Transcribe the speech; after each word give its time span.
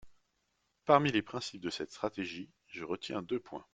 Parmi 0.85 1.11
les 1.11 1.21
principes 1.21 1.61
de 1.61 1.69
cette 1.69 1.91
stratégie, 1.91 2.49
je 2.69 2.83
retiens 2.83 3.21
deux 3.21 3.39
points. 3.39 3.67